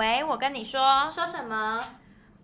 [0.00, 1.84] 喂，我跟你说，说什么？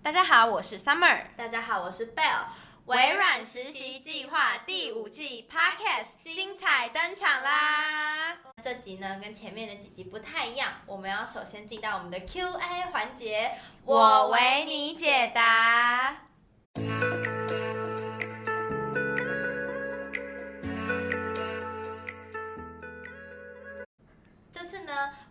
[0.03, 1.23] 大家好，我是 Summer。
[1.39, 2.45] 大家好，我是 Bell。
[2.85, 8.37] 微软实习计划第五季 Podcast 精彩登场啦！
[8.63, 13.53] 这集呢，跟前面的几集不太一样，我们要首先进到我们的 Q&A 环节，
[13.87, 16.25] 我为你解答。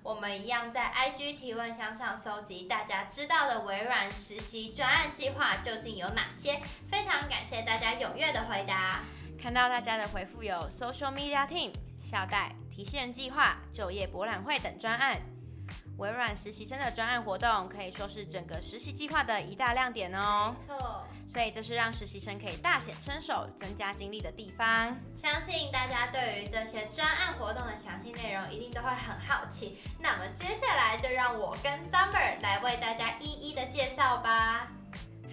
[0.05, 9.03] 我们一样在 IG 提问箱上搜集大家知道的微软实习专案计划究竟有哪些，非常感谢大家踊跃的回答。
[9.41, 15.19] 看到大家的回复有 Social Media Team、校贷、提现人计划、就业博览会等专案。
[15.97, 20.55] 微软实习生的专案活动可以说是整个实习计划的一大亮点哦。
[20.55, 24.97] 没错，所以这是让实习生可以大显身手、增加经历的地方。
[25.13, 29.77] 相信大家对于这些专案活动的详细内容一定都会很好奇。
[29.99, 34.69] 那么接下来就让我跟 Summer 来为大家一一的介绍吧。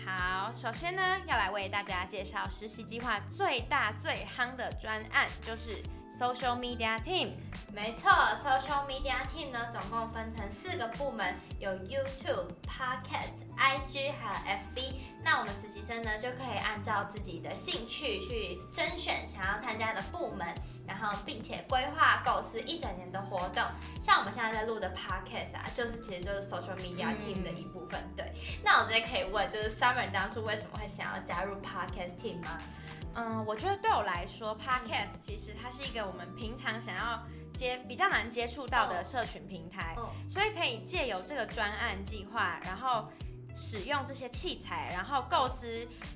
[0.04, 5.80] 好，首先呢，要来为大家介绍实习计划最大最夯的专案，就是
[6.10, 7.34] Social Media Team。
[7.72, 14.91] 没错，Social Media Team 呢，总共分成四个部门，有 YouTube、Podcast、IG 还有 FB。
[15.24, 20.46] 那我们实习生呢，就可以按照自己的兴趣去甄选想要参加的部门，
[20.86, 23.62] 然后并且规划构思一整年的活动。
[24.00, 28.00] 像我们现在在录的 Podcast 啊，就是其实就是 Social Media Team 的一部分。
[28.00, 28.32] 嗯、对，
[28.64, 32.58] 那我直接可以问，就是 Summer 当初为什么会想要加入 Podcast Team 吗？
[33.14, 37.22] 嗯，我觉得对我来说，Podcast 其实它是一个我们平常想要
[37.54, 39.94] 接比较难接触到的社群平台，
[40.28, 43.08] 所以可以借由这个专案计划，然后。
[43.54, 45.66] 使用这些器材，然后构思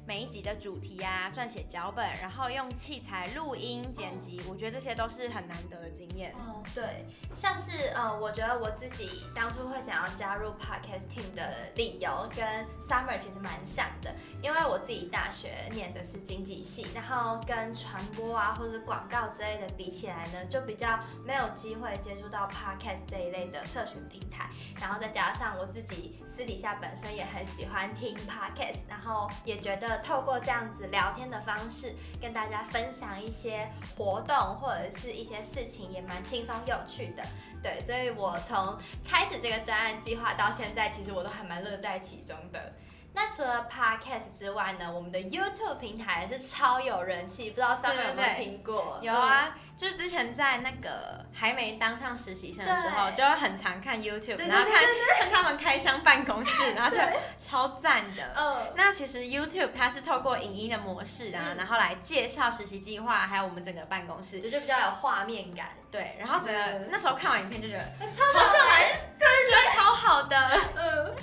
[0.06, 6.34] 每一集的主题啊，撰写脚本，然后用器材录音剪辑，我觉得这些都是很难得的经验。
[6.34, 12.44] 哦，对，像是呃，我觉得我自己当初会想要加入 Podcast Team 的理由跟
[12.88, 24.48] Summer 其实蛮像的，因为我自己大学念的是经济系，然后跟传播啊或者广告之类的比起来呢，就比较没有机会接触到 Podcast 这一类的社群平台，
[24.80, 37.22] 然后再加上我自己私底下本身也很喜欢听 podcast，然后也觉得透过这样子聊天的方式，跟大家分享一些活动或者是一些事情，也蛮轻松有趣的。
[37.62, 42.72] 对，所以我从开始这个专案计划到现在，其实我都还蛮乐在其中的。
[43.12, 48.98] 那除了 podcast 之外呢，我们的 YouTube 平台是超有人气，不知道 Summer 有没有听过？
[49.00, 49.56] 有啊。
[49.76, 54.82] 就是之前在那个还没当上实习生的时候，就会很常看 YouTube，然后看
[55.20, 56.96] 看他们开箱办公室， 然后就
[57.38, 58.32] 超赞的。
[58.34, 65.68] 嗯，那其实 YouTube 它是透过影音的模式啊，然后来介绍实习计划，还有我们整个办公室，就就比较有画面感。
[65.90, 70.36] 对，然后整个那时候看完影片就觉得超好来，对，觉得超好的。
[70.76, 71.14] 嗯，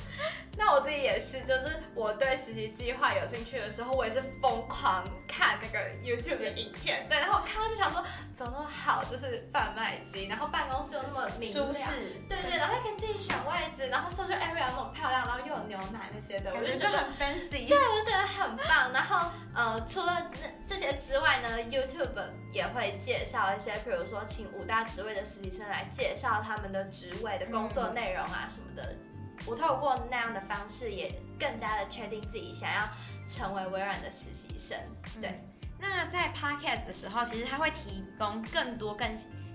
[0.57, 7.05] 那我自己也是，就是我对实习计划有兴趣的时候，我也是疯狂看那个 YouTube 的影片。
[7.09, 8.03] 对，然后我看到就想说。
[8.43, 18.91] 怎么那么好，就是贩卖机，然后办公室又那么明亮，舒适，对对，然后又可以自己选位置，然后 social area 那么漂亮，然后又有牛奶那些的，我就觉得很 fancy，对，我就觉得很棒。
[18.91, 20.29] 然后呃，除了
[20.67, 22.21] 这些之外呢，YouTube
[22.51, 28.93] 也会介绍一些，比如说请五大职位的实习生来介绍他们的职位的工作内容啊什么的。
[29.45, 32.81] 我透过那样的方式，也更加的确定自己想要
[33.31, 34.77] 成为微软的实习生，
[35.21, 35.29] 对。
[35.29, 35.52] 嗯
[35.89, 39.07] 那在 podcast 的时候，其实他会提供更多更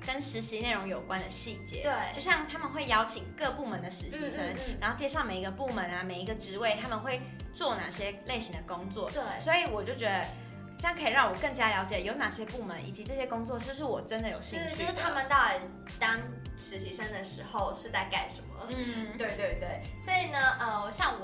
[0.06, 1.82] 跟实习内容有关的细节。
[1.82, 7.20] 对，就像他们会邀请各部门的实习生，嗯嗯嗯，然后介绍每一个部门啊，每一个职位他们会
[7.52, 9.10] 做哪些类型的工作。
[9.10, 10.24] 对，所以我就觉得
[10.78, 14.76] 这样可以让我更加了解有哪些部门以及这些工作是不是我真的有兴趣的。
[14.76, 15.60] 就是他们到底
[15.98, 16.20] 当
[16.56, 18.68] 实习生的时候是在干什么？
[18.70, 20.77] 嗯，对对对，所以呢，呃，像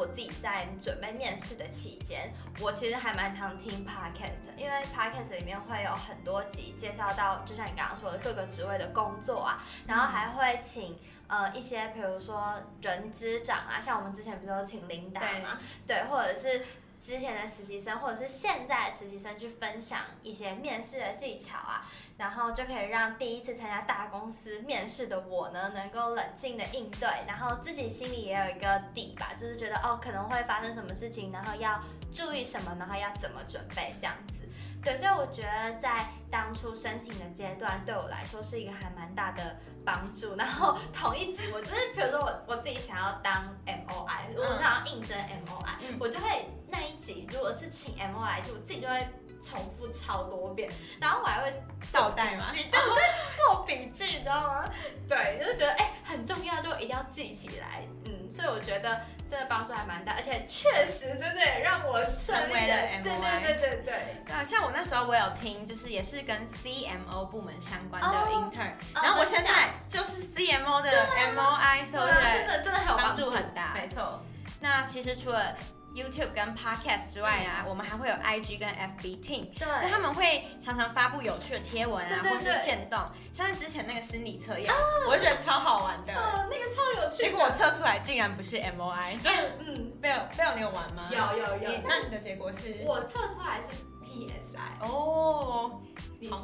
[0.05, 16.63] 我自己在准备面试的期间，我其实还蛮常听 podcast，因为 podcast 里面会有很多集介绍到，就像你刚刚说的各个职位的工作啊，然后还会请呃一些，比如说人资长啊，像我们之前不是有请领导嘛，对，对，或者是。
[17.05, 21.87] 之前的实习生或者是现在的实习生去分享一些面试的技巧啊，
[22.17, 31.79] 然后就可以让第一次参加大公司面试的我呢，能够冷静的应对，然后自己心里也有一个底吧，就是觉得哦可能会发生什么事情，然后要
[32.11, 34.44] 注意什么，然后要怎么准备这样子。
[34.85, 40.37] 对，所以我觉得在当初申请的阶段，对我来说是一个还蛮大的帮助。
[40.37, 49.09] 然后同一集，我就是比如说我我自己想要当 MOI，我想要应征 MOI，、嗯、我就会那一集如果是请 MOI，就我自己就会
[49.45, 50.71] 重复超多遍，
[51.01, 51.53] 然后我还会
[51.93, 53.01] 照带嘛， 对，我会
[53.37, 54.65] 做笔记，你知道吗？
[55.09, 57.83] 对，就是觉得哎、欸、很重要，就一定要记起来。
[58.07, 63.03] 嗯，所所以我觉得真的帮助还蛮大，而且确实真的也让我成为了 MOI。
[63.03, 64.25] 对对对对对。
[64.27, 70.91] 对，像我那时候我有听，就是也是跟 CMO 部门相关的 intern，、哦、然后我现在就是 CMO 的
[71.35, 73.73] MOI，所以真的真的很有帮助很大。
[73.73, 74.21] 没错。
[74.61, 75.57] 那其实除了
[75.95, 82.99] YouTube 跟 Podcast 之外啊，嗯、我们还会有 IG 跟 FB Team，对，所以他们会常常发布有趣的贴文啊，对对对，或是限动，
[83.33, 84.75] 像是之前那个心理测验，啊、
[85.09, 87.17] 我觉得超好玩的，啊、那个超有趣。
[87.23, 89.31] 结果我测出来竟然不是 MOI，就
[89.61, 91.09] 嗯，没有没有你有玩吗？
[91.13, 91.81] 有有有。
[91.87, 92.83] 那你的结果是？
[92.85, 93.69] 我测出来是
[94.05, 94.59] PSI。
[94.87, 95.81] 哦。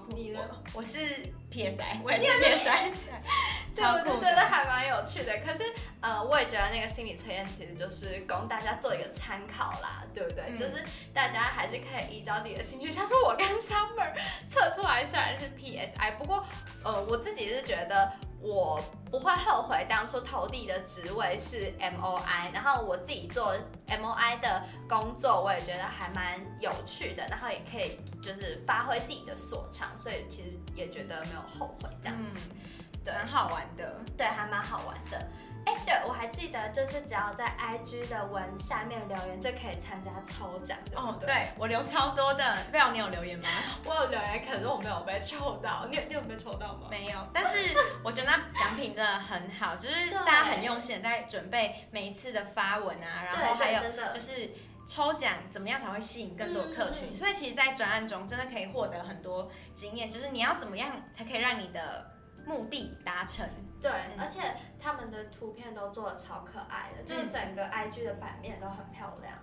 [0.09, 0.41] 你呢？
[0.75, 0.99] 我是
[1.53, 2.93] PSI，我也是 PSI，
[3.75, 5.39] 对，我就觉得还蛮有趣的。
[5.39, 5.63] 可是，
[6.01, 10.45] 呃，我也觉得那个心理测验其实就是供大家做一个参考啦，对不对？
[10.49, 14.13] 嗯、就是大家还是可以依照自己的兴趣，像说我跟 Summer
[14.49, 16.45] 测出来虽然是 PSI，不过，
[16.85, 18.13] 呃，我自己是觉得。
[18.43, 23.55] 我不会后悔当初投递的职位是 MOI，然后我自己做
[23.87, 35.29] MOI 的工作，我也觉得还蛮有趣的，然后也可以就是发挥自己的所长，所以其实也觉得没有后悔这样子，嗯、对，蛮好玩的，对，还蛮好玩的。
[35.67, 40.77] 哎，对，我还记得，就是只要在 IG 的文下面留言就可以参加抽奖。
[40.95, 43.49] 哦，对，我留超多的，不知道你有留言吗？
[43.85, 45.87] 我有留言，可是我没有被抽到。
[45.91, 46.89] 你有你有被抽到吗？
[46.91, 53.81] 没有，但是我觉得那奖品真的很好，就是大家很用心在准备每一次的发文啊，然后还有
[54.13, 54.51] 就是
[54.87, 57.11] 抽奖怎么样才会吸引更多客群。
[57.13, 62.11] 嗯、所以其实，在专案中真的可以获得很多经验，就是你要怎么样才可以让你的
[62.47, 63.49] 目的达成。
[63.81, 64.43] 对，而且
[64.81, 69.35] 他们的图片都做的超可爱的，就是整个 IG 的版面都很漂亮。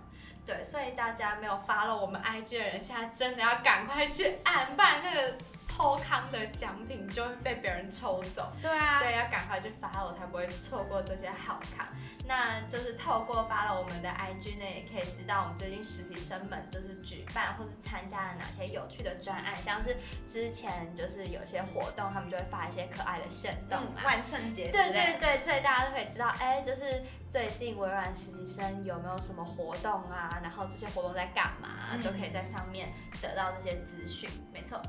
[0.46, 5.34] 对，所以大家没有 follow 我们 IG 的人，现在真的要赶快去按，不然那个。
[5.78, 11.86] 抽康的奖品就会被别人抽走，对啊，所以要赶快去 follow，才不会错过这些好康。
[12.26, 19.96] 那就是透过 follow 我们的 IG 呢，也可以知道我们最近实习生们就是举办或是参加了哪些有趣的专案，像是
[20.26, 32.92] 之前就是有些活动，他们就会发一些可爱的线动啊，嗯、万圣节，对对对，所以大家都可以知道，哎，就是最近微软实习生有没有什么活动啊，然后这些活动在干嘛，嗯、都可以在上面
[33.22, 34.80] 得到这些资讯，没错。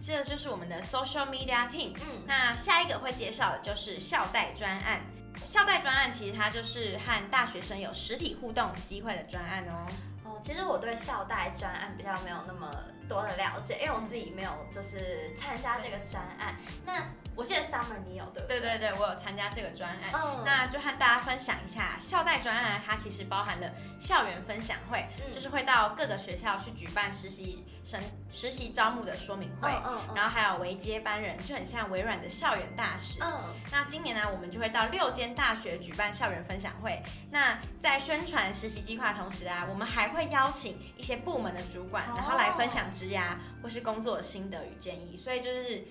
[0.00, 1.92] 这就是我们的 social media team。
[2.00, 5.00] 嗯，那下一个会介绍的就是校代专案。
[5.44, 9.86] 校代专案其实它就是和大学生有实体互动机会的专案哦。
[10.24, 12.70] 哦，其实我对校代专案比较没有那么
[13.08, 16.56] 多的了解，因为我自己没有就是参加这个专案。
[16.86, 17.02] 那
[17.38, 18.58] 我记得 Summer 你有对不对？
[18.58, 20.10] 对对对，我有参加这个专案。
[20.12, 23.70] 嗯，那就和大家分享一下校代专案，它其实包含了
[24.00, 29.70] 校园分享会，嗯、就是会到各个学校去举办实习生实习招募的说明会，
[30.16, 33.20] 然后还有为接班人，就很像微软的校园大使。
[33.22, 37.00] 嗯，那今年呢，我们就会到六间大学举办校园分享会。
[37.30, 45.16] 那在宣传实习计划同时啊，我们还会邀请一些部门的主管，然后来分享职涯或是工作的心得与建议。
[45.16, 45.86] 所以就是。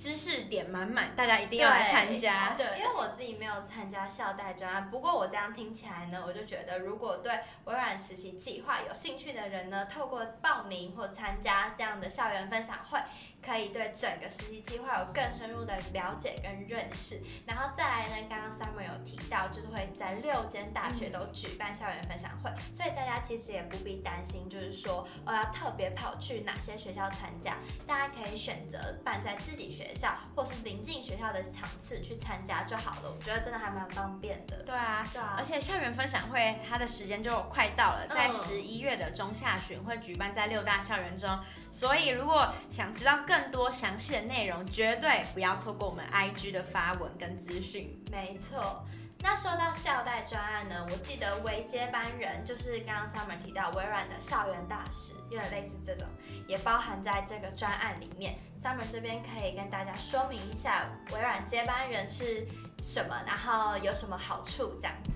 [0.00, 2.54] 知识点满满，大家一定要来参加。
[2.56, 7.30] 对，因为我自己没有参加校代专案，不过我这样听起来呢，我就觉得如果对
[7.66, 12.98] 微软实习计划有兴趣的人呢，透过报名或参加这样的校园分享会。
[13.44, 27.56] 可以对整个实习计划有更深入的了解跟认识，然后再来呢，刚刚 Summer 有提到，就是会在六间大学都举办校园分享会，嗯、所以大家其实也不必担心，就是说我要特别跑去哪些学校参加，
[27.86, 33.10] 大家可以选择办在自己学校或是临近学校的场次去参加就好了。
[33.10, 34.62] 我觉得真的还蛮方便的。
[34.64, 41.38] 对啊，对啊，而且校园分享会它的时间就快到了，在十一月的中下旬会举办在六大校园中，
[41.70, 47.96] 所以如果想知道更多详细的内容，绝对不要错过我们 IG 的发文跟资讯。
[48.10, 48.84] 没错，
[49.20, 56.08] 那说到校代专案呢，我记得微接班人就是刚刚 Summer 提到微软的校园大使，有点类似这种，
[56.48, 58.36] 也包含在这个专案里面。
[58.60, 62.44] Summer 这边可以跟大家说明一下微软接班人是
[62.82, 65.12] 什么，然后有什么好处这样子。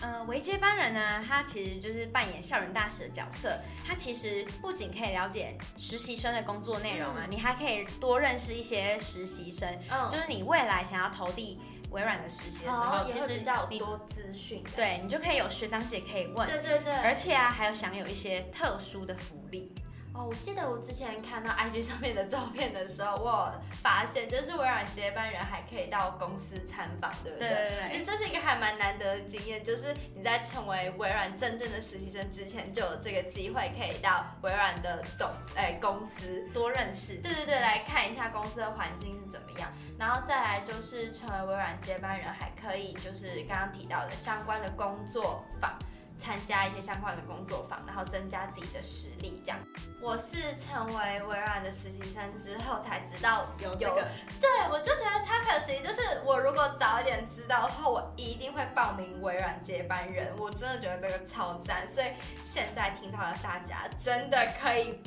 [0.00, 3.58] 呃，微接班人呢，他其实就是扮演校园大使的角色。
[3.86, 9.68] 他其实不仅可以了解实习生的工作内容啊，嗯、你还可以多认识一些实习生。
[9.90, 11.60] 嗯，就是你未来想要投递
[11.90, 14.62] 微软的实习的时候，哦、其实比较多资讯。
[14.74, 16.46] 对，你就可以有学长姐可以问。
[16.48, 16.92] 对对对。
[16.92, 19.72] 而且啊，还有享有一些特殊的福利。
[20.16, 23.52] 哦，我记得我之前看到 IG 上面的照片的时候，我
[23.82, 27.48] 发现就是微软接班人还可以到公司参访，对不对？
[27.48, 27.90] 对对对。
[27.90, 37.16] 其实这是一个还蛮难得的经验，就是你在成为微软真正的实习生之前，就有这个机会可以到微软的总哎公司多认识。
[37.16, 39.68] 对对对，来看一下公司的环境是怎么样，
[39.98, 45.76] 然后再来就是成为微软接班人，还可以就是刚刚提到的相关的工作坊。
[46.24, 49.42] 参加一些相关的工作坊，然后增加自己的实力。
[49.44, 49.58] 这样，
[50.00, 54.08] 我是成为微软的实习生之后才知道有有、这个，
[54.40, 55.80] 对，我就觉得超可惜。
[55.82, 60.32] 就是我如果早一点知道的话，我一定会报名微软接班人。
[60.38, 61.86] 我真的觉得这个超赞。
[61.86, 62.06] 所以
[62.42, 65.02] 现在听到的大家真的可以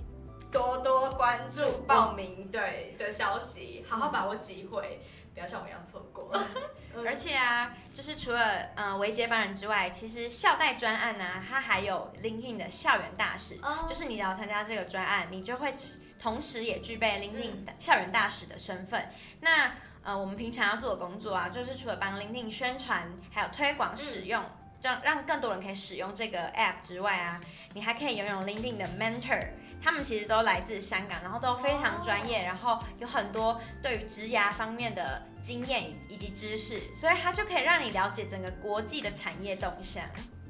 [0.51, 5.01] 多多关注报名对的消息，好好把握机会。
[5.37, 6.35] 不要像我一样错过。
[7.05, 13.59] 而且啊，就是除了嗯维接班人之外，其实校代专案呢、啊，它还有 LinkedIn 的校园大使。
[13.61, 13.87] Oh.
[13.87, 15.71] 就是你只要参加这个专案，你就会
[16.19, 18.99] 同时也具备 LinkedIn 校园大使的身份。
[18.99, 24.43] 嗯、那呃，我们平常要做的工作啊，就是除了帮 LinkedIn 宣传，还有推广使用，
[24.81, 27.39] 让、嗯、让更多人可以使用这个 App 之外啊，
[27.75, 29.49] 你还可以拥有 LinkedIn 的 Mentor。
[29.81, 40.03] 他们其实都来自香港，然后都非常专业，然后有很多对于植牙方面的经验以及知识，所以他就可以让你了解整个国际的产业动向。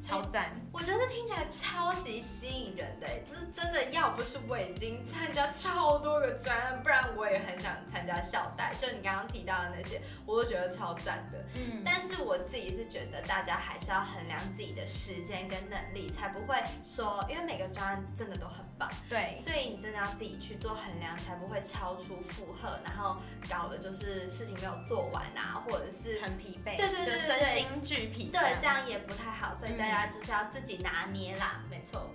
[0.08, 0.50] 超赞！
[0.72, 8.74] 我觉得这听起来超级吸引人的，就是真的，要不是我已经参加超多个专案，不然我也很想参加校代。
[8.80, 11.44] 就你刚刚提到的那些，我都觉得超赞的。
[11.56, 18.90] 嗯，但是我自己是觉得大家还是要衡量自己的时间跟能力，才不会说，因为每个专案真的都很棒。
[19.10, 23.18] 对，所以你真的要自己去做衡量，才不会超出负荷，然后
[23.50, 26.78] 搞的就是事情没有做完啊，或者是很疲惫。
[26.78, 28.30] 对对对对，身心俱疲。
[28.32, 30.08] 对，这样也不太好，所以大家。
[30.08, 32.10] 就是要自己拿捏啦，没错。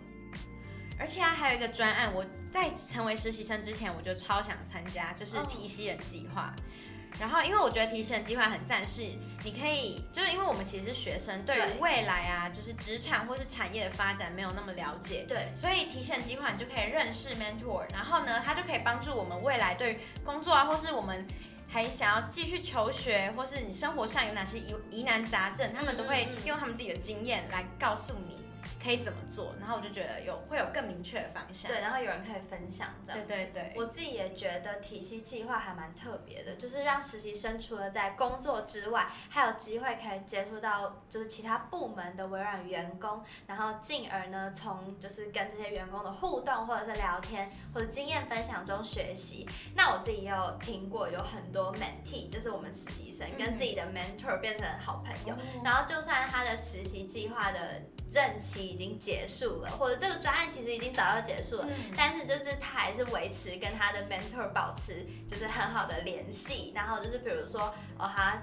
[0.99, 6.55] 而且啊，还有一个专案，我在成为实习生之前，我就超想参加，就是提携人计划。
[6.57, 7.21] Oh.
[7.21, 9.03] 然后，因为我觉得提携人计划很赞，是
[9.45, 21.27] 你可以，就是因为我们其实是学生，对于未来啊，就是职场或是产业的发展没有那么了解，对，所以提携人计划你就可以认识 mentor，然后呢，他就可以帮助我们未来对工作啊，或是我们。
[21.73, 28.37] 还想要继续求学，或是你生活上有哪些疑疑难杂症，他们都会用他们自己的经验来告诉你。
[28.83, 29.55] 可以怎么做？
[29.61, 31.71] 然后我就觉得有会有更明确的方向。
[31.71, 33.27] 对，然后有人可以分享这样。
[33.27, 33.73] 对对对。
[33.77, 49.49] 我自己也觉得体系计划还蛮特别的，就是让实习生除了在工作之外，还有机会可以接触到就是其他部门的微软员工，然后进而呢从就是跟这些员工的互动或者是聊天或者经验分享中学习。
[49.77, 57.81] 那我自己也有听过有很多 mentee，就是我们实习生跟自己的 mentor 变成好朋友，嗯、然后就算他的实习计划的。
[58.13, 68.41] 任期已经结束了，或者这个专案其实已经早就结束了，嗯、但是就是他还是维持跟他的 mentor 保持就是很好的联系，然后就是比如说哦，他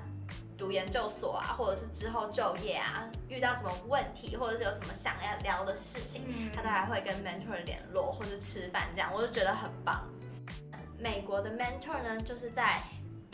[0.57, 10.07] 读研究所啊，或者是之后就业啊，遇到什么问题，或者是有什么想要聊的事情，嗯、他都还会跟 mentor 联络或者吃饭这样，我就觉得很棒。
[10.99, 12.79] 美国的 mentor 呢，就是在。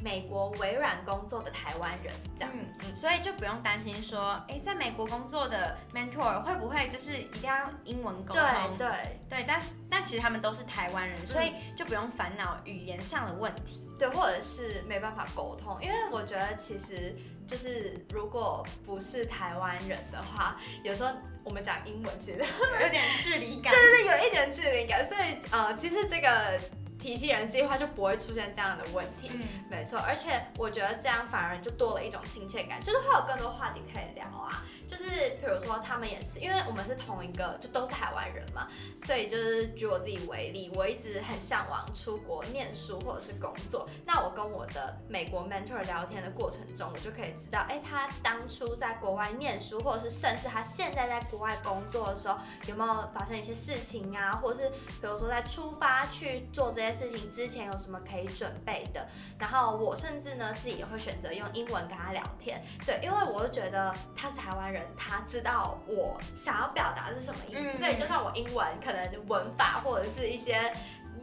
[0.05, 8.77] 美国微软工作的台湾人，这样，嗯嗯，所以就不用担心说，哎，在美国工作的 mentor 会不会就是一定要用英文沟通？
[8.77, 9.19] 对对。
[9.27, 17.15] 对，但是但其实他们都是台湾人，所以就不用烦恼语言上的问题，对，或者是没办法沟通，因为我觉得其实
[17.47, 21.09] 就是如果不是台湾人的话，有时候
[21.43, 22.37] 我们讲英文其实
[22.79, 26.59] 有点距离感，对对对，有一点距离感，所以呃，其实这个。
[27.05, 34.65] 提携人计划就不会出现这样的问题，嗯，没错，而且我觉得这样反而就多了一种亲切感，就是会有更多话题可以聊啊。
[34.87, 35.03] 就是
[35.41, 38.67] 比如说他们也是，因为我们是同一个，就都是台湾人嘛，
[39.03, 43.87] 所以就是举我自己为例，我一直很向往出国念书或者是工作。
[44.03, 54.33] 那我跟我的美国 mentor 聊天的过程中，我就可以知道，哎，他当初在国外念书，或者是甚至他现在在国外工作的时候，有没有发生一些事情啊？
[54.33, 59.03] 或者是比如说在出发去做这些事情之前有什么可以准备的？
[59.39, 64.75] 然后我甚至呢自己也会选择用英文跟他聊天，对，因为我就觉得他是台湾人。
[64.75, 70.69] 人他知道我想要表达是什么意思，嗯、所以就算我英文可能文法或者是一些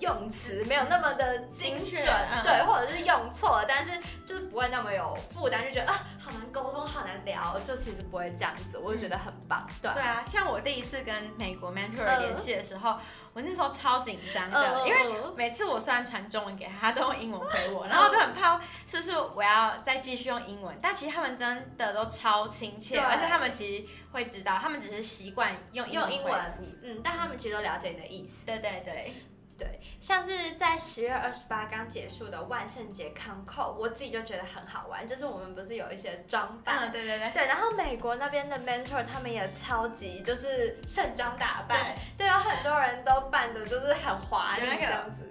[0.03, 2.03] 用词没有那么的精准，
[2.45, 3.93] 对，或者是用错，但是
[4.27, 9.67] 就是不会那么有负担，就觉得啊好难沟通，好难聊，就其实不会这样子，我就觉得很棒。
[9.81, 12.91] 对啊，对啊，像我第一次跟美国 mentor 联系的时候。
[12.91, 13.01] 呃
[13.35, 14.99] 我那时候超紧张的，因为
[15.35, 20.79] 每次我虽然传中文给他，他都用英文回我， 然后就很怕是不是我要再继续用英文。
[20.83, 26.41] 但其实他们真的都超亲切，而且他们其实会知道，他们只是习惯用用英文回。
[26.83, 28.45] 嗯，但他们其实都了解你的意思。
[28.45, 29.15] 对对对。
[29.63, 35.07] 对，像是在十月二十八刚结束的万圣节 Con-Con，我自己就觉得很好玩。
[35.07, 37.47] 就是我们不是有一些装扮，嗯，对对对，对。
[37.47, 45.29] 然后美国那边的 Mentor 他们也超级就是盛装打扮，对，对，有很多人都扮的就是很华丽这样子。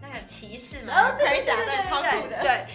[0.00, 2.38] 那个骑士嘛，哦，对对对对对，超酷的。
[2.42, 2.66] 对，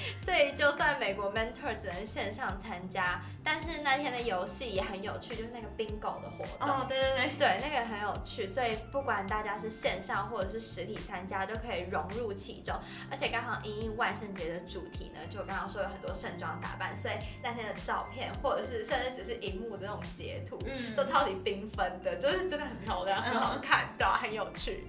[1.09, 6.69] 美国 mentor 只能线上参加，但是那天的游戏也很有趣，就是那个 bingo 的活动。
[6.69, 8.47] 哦，对对对，对，那个很有趣。
[8.47, 12.75] 所以不管大家是线上或者是实体参加，都可以融入其中。
[13.09, 24.87] 而且刚好因应万圣节的主题呢，就刚刚说有很多盛装打扮，所以那天的照片或者是甚至只是荧幕的那种截图，嗯，都超级缤纷的，就是真的很漂亮，很好看，对，很有趣。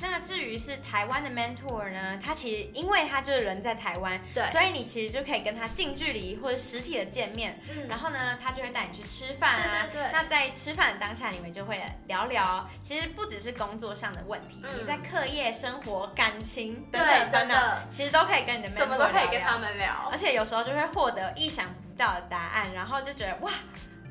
[0.00, 23.52] 那至于是台湾的 mentor 呢，他其实因为他就是人在台湾，对，所以你其实就可以跟他近距离或者实体的见面，嗯，然后呢，他就会带你去吃饭啊，对对对，那在吃饭的当下，你们就会聊聊，其实不只是工作上的问题，嗯、你在课业、生活、感情等等等等，其实都可以跟你的 mentor 聊聊，什么都可以跟他们聊，而且有时候就会获得意想不到的答案，然后就觉得哇。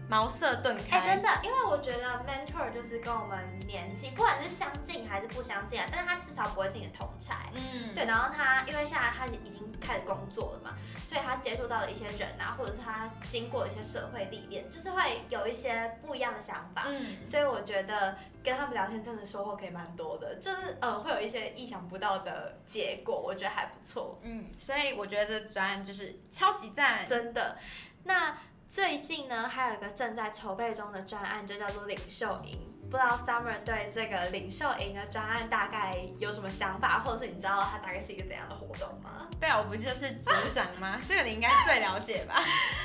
[0.09, 3.37] 茅塞顿开，哎、欸，真的，因为我觉得 mentor 就是跟我们
[3.67, 8.05] 年纪，不管是相近还是不相近啊，但是他至少不会是你的同才，嗯，对。
[8.05, 17.21] 然后他因为现在他已经开始工作了嘛，所以他接触到了一些人啊，或者是他经过的一些社会历练，就是会有一些不一样的想法，嗯。
[17.21, 24.49] 所以我觉得跟他们聊天真的收获可以蛮多的，就是呃会有一些意想不到的结果，我觉得还不错，嗯。
[24.57, 27.57] 所以我觉得这专案就是超级赞，真的。
[28.05, 28.37] 那。
[28.67, 32.59] 最近呢，还有一个正在筹备中的专案，就叫做领袖营。
[32.89, 39.27] 不知道 Summer 对这个领袖营的专案大概有什么想法，或者是你知道它大概是一个怎样的活动吗？
[39.39, 41.00] 对啊，我不就是组长吗？
[41.05, 42.41] 这个你应该最了解吧？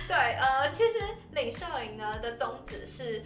[0.08, 0.98] 对，呃，其实
[1.32, 3.22] 领袖营呢的宗旨是。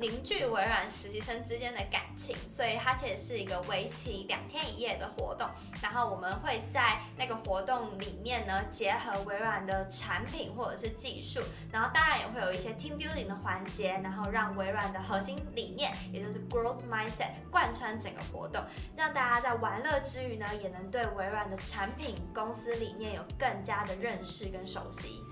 [0.00, 5.48] 凝聚微软实习生之间的感情，所以它其实是一个为期两天一夜的活动。
[5.82, 11.40] 然后我们会在那个活动里面呢，结合微软的产品或者是技术，
[11.72, 18.62] 然后当然也会有一些 team building 的环节，然后让微软的核心理念，也就是 growth mindset 贯穿整个活动，
[18.96, 25.24] 让大家在玩乐之余呢，也能对微软的产品、公司理念有更加的认识跟熟悉。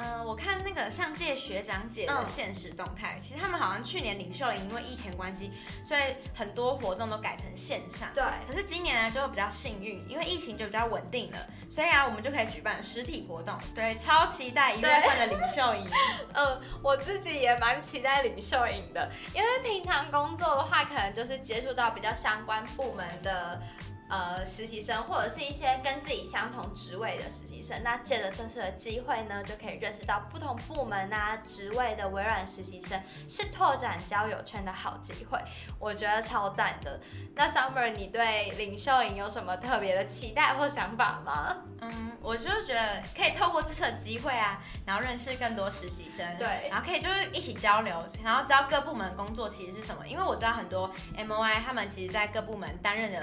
[0.00, 5.50] 嗯、呃，我看那个上届学长姐的现实动态，嗯，其实他们好像去年领袖营因为疫情关系，
[5.84, 6.00] 所以
[6.32, 8.08] 很多活动都改成线上。
[8.14, 8.24] 对。
[8.46, 15.86] 可是今年呢，就比较幸运，因为疫情就比较稳定了，所以啊，我们就可以举办实体活动，所以超期待一月份的领袖营。
[16.32, 23.60] 嗯，我自己也蛮期待领袖营的，因为平常工作的话，可能就是接触到比较相关部门的。
[24.08, 35.38] 呃，实习生或者是一些跟自己相同职位的实习生，那借着这次的机会呢，就可以认识到不同部门啊职位的微软实习生，是拓展交友圈的好机会，
[35.78, 36.98] 我觉得超赞的。
[37.34, 41.56] 那 Summer，你对领袖营有什么特别的期待或想法吗？
[41.80, 53.22] 嗯，我就觉得可以透过这次的机会啊，然后认识更多实习生，对，然后可以就是一起交流，然后知道各部门工作其实是什么，因为我知道很多 MOI 他们其实在各部门担任的。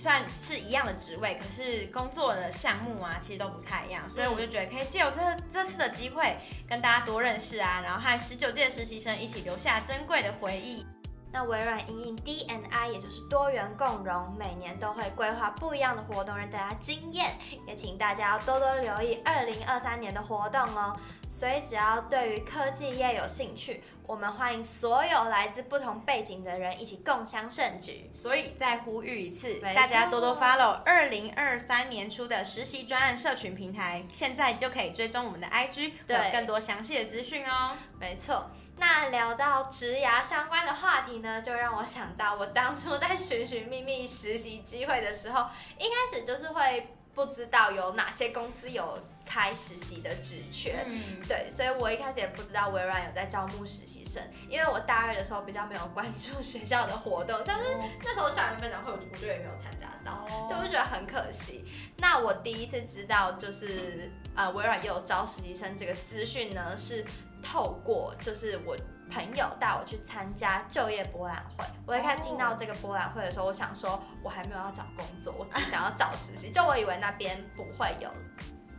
[0.00, 5.20] 算是一样的职位，可是工作的项目啊，其实都不太一样，所以我就觉得可以借由这
[5.52, 10.86] 这次的机会，跟大家多认识啊，然后和十九届实习生一起留下珍贵的回忆。
[11.32, 17.30] 那微软因应 D N I，也就是多元共融，每年都会规划不一样的活动让大家惊艳，
[17.66, 20.96] 也请大家要多多留意二零二三年的活动哦。
[21.28, 28.10] 所以只要对于科技业有兴趣，我们欢迎所有来自不同背景的人一起共襄盛举。
[28.12, 37.76] 所以再呼吁一次，大家多多 follow 二零二三年初的实习专案社群平台，现在就可以追踪我们的 IG，有更多详细的资讯哦。
[38.00, 38.44] 没错。
[38.80, 61.66] 那聊到职涯相关的话题呢，就让我想到我当初在寻寻觅觅实习机会的时候，一开始就是会不知道有哪些公司有开实习的职缺，嗯，对，所以我一开始也不知道微软有在招募实习生，因为我大二的时候比较没有关注学校的活动，像是那时候校园分享会，我就也没有参加到，就会觉得很可惜。
[61.98, 67.04] 那我第一次知道就是呃微软也有招实习生这个资讯呢，是。
[67.42, 68.76] 透过就是我
[69.10, 78.08] 朋友带我去参加就业博览会，我一开始听到这个博览会的时候，我想说我还没有要找工作，我只想要找实习，就我以为那边不会有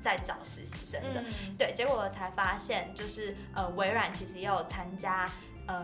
[0.01, 1.23] 在找实习生的，
[1.57, 5.29] 对，结果我才发现就是呃微软其实也有参加
[5.67, 5.83] 呃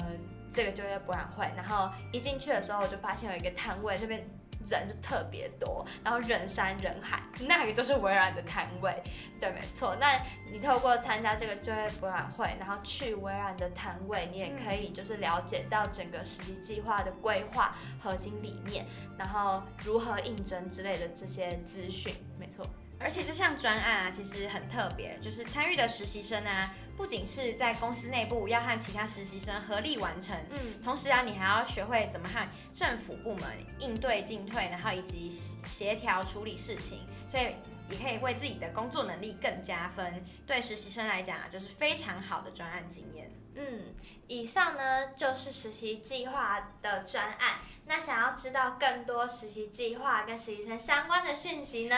[0.49, 4.25] 这个就业博览会，然后一进去的时候我就发现有一个摊位，那边
[4.69, 9.01] 人就特别多，然后人山人海，那个就是微软的摊位。
[9.39, 9.95] 对，没错。
[9.99, 10.19] 那
[10.51, 18.85] 你透过参加这个就业博览会，然后去微软的摊位，你也可以就是了解到整个实习计划的规划核心理念，
[19.17, 22.13] 然后如何应征之类的这些资讯。
[22.39, 22.65] 没错。
[22.99, 33.45] 而且这项专案啊，其实很特别，就是参与的实习生啊，不仅是在公司内部要和其他实习生合力完成，嗯，同时啊，你还要学会怎么和政府部门
[33.79, 35.31] 应对进退，然后以及
[35.65, 37.55] 协调处理事情，所以
[37.91, 40.25] 也可以为自己的工作能力更加分。
[40.45, 43.29] 对实习生来讲啊，就是非常好的专案经验。
[43.57, 43.95] 嗯，
[44.27, 47.55] 以上呢就是实习计划的专案。
[47.89, 51.95] 那想要知道更多实习计划跟实习生相关的讯息呢，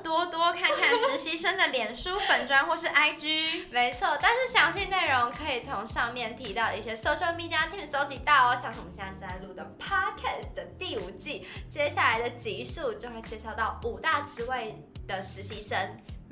[0.00, 3.68] 多多看看实习生的脸书粉专或是 IG。
[3.70, 8.56] 没错，但是详细内容可以从上面提到的一些 social media team 搜集到哦。
[8.56, 15.76] 像是我们现在正在录的 podcast 的第五季，接下来的集数就会介绍到五大职位的实习生。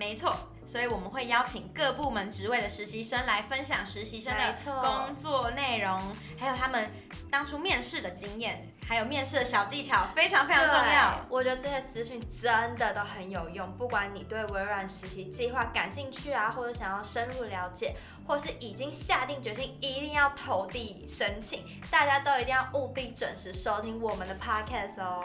[0.01, 0.35] 没错。
[0.67, 6.01] 所以我们会邀请各部门职位的实习生来分享实习生的工作内容，
[6.39, 6.91] 还有他们
[7.29, 11.27] 当初面试的经验，还有面试的小技巧，非常非常重要。
[11.29, 25.21] 我觉得这些资讯真的都很有用，不管你对微软实习计划感兴趣啊，或者想要深入了解，或是已经下定决心一定要投递申请，大家都一定要务必准时收听我们的 podcast 哦。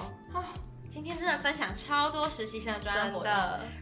[0.96, 3.34] 今天真的分享超多实习生的专案活动。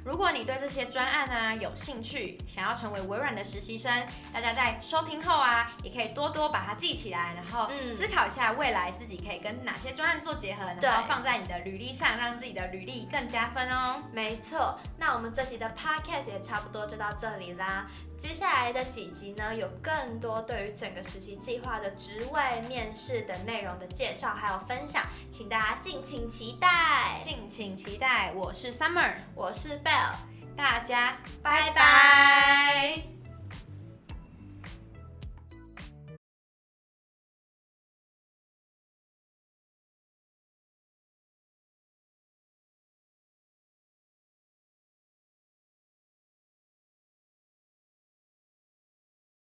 [0.04, 14.02] 如果你对这些专案啊有兴趣，想要成为微软的实习生，大家在收听后啊，也可以多多把它记起来，然后思考一下未来自己可以跟哪些专案做结合，然后放在你的履历上，让自己的履历更加分哦。
[14.12, 17.91] 没错，那我们这集的 podcast 也差不多就到这里啦。
[18.17, 28.32] 接下来的几集呢，有更多对于整个实习计划的职位、面试等内容的介绍，还有分享，请大家敬请期待，敬请期待。
[28.34, 30.16] 我是 Summer，我是 Belle，
[30.56, 33.12] 大家拜拜。